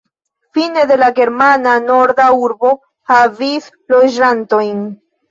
Fine 0.57 0.83
de 0.91 0.95
la 0.99 1.09
germana, 1.17 1.73
norda 1.89 2.25
urbo 2.45 2.71
havis 3.11 3.67
loĝantojn. 3.95 4.81